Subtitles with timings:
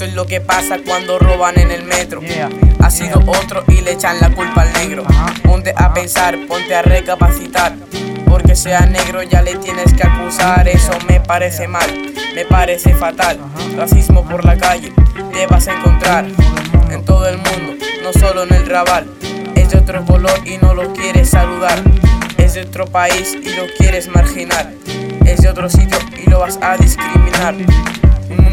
[0.00, 2.22] Eso es lo que pasa cuando roban en el metro.
[2.78, 5.04] Ha sido otro y le echan la culpa al negro.
[5.42, 7.74] Ponte a pensar, ponte a recapacitar.
[8.26, 10.66] Porque sea negro ya le tienes que acusar.
[10.68, 13.38] Eso me parece mal, me parece fatal.
[13.76, 14.90] Racismo por la calle,
[15.34, 16.24] te vas a encontrar
[16.90, 19.06] en todo el mundo, no solo en el rabal.
[19.54, 21.78] Es de otro color y no lo quieres saludar.
[22.38, 24.72] Es de otro país y lo quieres marginar.
[25.26, 27.54] Es de otro sitio y lo vas a discriminar.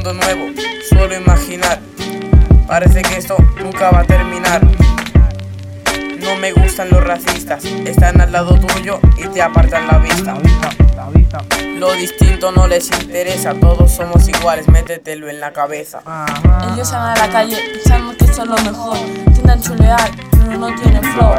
[0.07, 0.53] Un mundo nuevo,
[0.87, 1.81] solo imaginar.
[2.65, 4.65] Parece que esto nunca va a terminar.
[6.21, 10.37] No me gustan los racistas, están al lado tuyo y te apartan la vista.
[11.75, 15.99] Lo distinto no les interesa, todos somos iguales, métetelo en la cabeza.
[16.73, 21.03] Ellos salen a la calle pensando que son lo mejor, intentan chulear, pero no tienen
[21.03, 21.35] flow.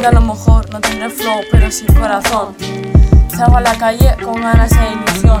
[0.00, 2.56] Y a lo mejor no tienen flow, pero sí corazón.
[3.28, 5.40] Salgo a la calle con ganas e ilusión.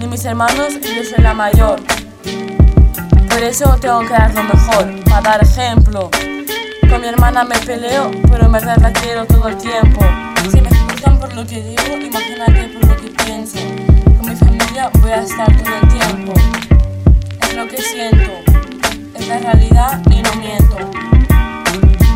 [0.00, 1.78] Ni mis hermanos, yo soy la mayor.
[3.28, 6.10] Por eso tengo que dar lo mejor, para dar ejemplo.
[6.88, 10.00] Con mi hermana me peleo, pero en verdad la quiero todo el tiempo.
[10.50, 13.58] Si me juzgan por lo que digo, imagínate por lo que pienso.
[14.18, 16.32] Con mi familia voy a estar todo el tiempo.
[17.42, 18.32] Es lo que siento,
[19.14, 20.76] es la realidad y no miento.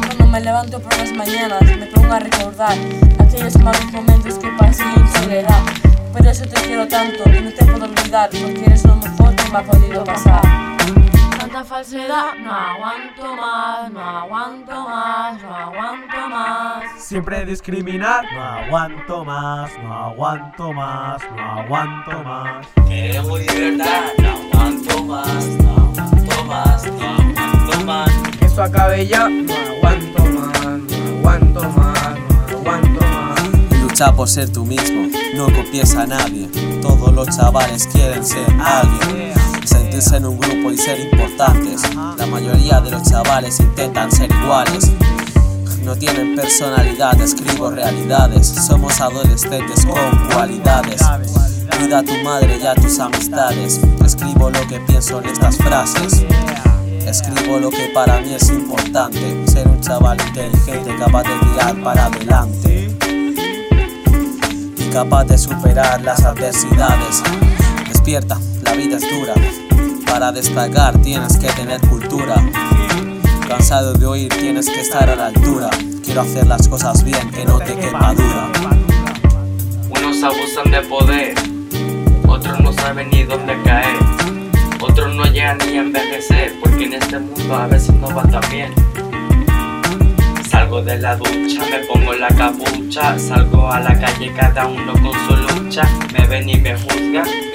[0.07, 2.77] Cuando me levanto por las mañanas, me pongo a recordar
[3.19, 5.63] aquellos malos momentos que pasé en soledad.
[6.13, 9.63] Por eso te quiero tanto y no te puedo olvidar, porque eres lo mejor ha
[9.63, 10.43] podido pasar.
[11.39, 16.85] Tanta falsedad, no aguanto más, no aguanto más, no aguanto más.
[16.99, 22.67] Siempre discriminar, no aguanto más, no aguanto más, no aguanto más.
[22.89, 28.11] Queremos libertad, no aguanto más, no aguanto más, no aguanto más.
[28.39, 32.19] Que esto acabe ya, no aguanto más, no aguanto más,
[32.51, 33.81] no aguanto más.
[33.81, 36.49] Lucha por ser tú mismo, no copies a nadie.
[36.83, 39.44] Todos los chavales quieren ser alguien.
[39.65, 41.83] Sentirse en un grupo y ser importantes.
[42.19, 44.91] La mayoría de los chavales intentan ser iguales.
[45.85, 48.47] No tienen personalidad, escribo realidades.
[48.47, 51.03] Somos adolescentes con cualidades.
[51.79, 53.81] Cuida a tu madre y a tus amistades.
[54.05, 56.25] Escribo lo que pienso en estas frases.
[57.07, 59.47] Escribo lo que para mí es importante.
[59.47, 62.97] Ser un chaval inteligente capaz de tirar para adelante.
[64.79, 67.23] Y capaz de superar las adversidades.
[68.15, 69.35] La vida es dura.
[70.07, 72.37] Para destacar tienes que tener cultura.
[73.49, 75.69] Cansado de oír, tienes que estar a la altura.
[76.05, 78.53] Quiero hacer las cosas bien, que no te quepa dura.
[79.91, 81.35] Unos abusan de poder,
[82.29, 83.97] otros no saben ni dónde caer.
[84.81, 88.49] Otros no llegan ni a envejecer, porque en este mundo a veces no va tan
[88.49, 88.73] bien.
[90.49, 95.13] Salgo de la ducha, me pongo la capucha, salgo a la calle cada uno con
[95.27, 95.83] su lucha,
[96.13, 97.54] me ven y me juzgan.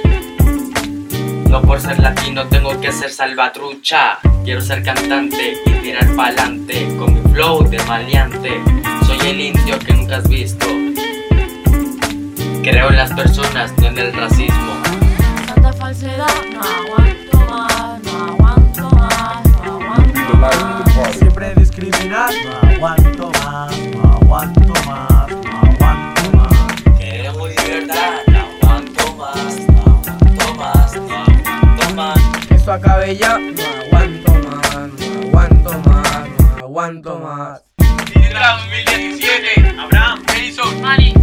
[1.50, 7.16] No por ser latino tengo que ser salvatrucha, quiero ser cantante y tirar pa'lante, con
[7.16, 8.62] mi flow de maleante,
[9.08, 10.68] soy el indio que nunca has visto.
[12.62, 14.74] Creo en las personas, no en el racismo.
[15.48, 17.29] Tanta falsedad, no aguanto
[33.12, 37.64] y ya no aguanto más, no aguanto más, no aguanto más.
[37.78, 41.19] 2017, Abraham, Mason, Mari.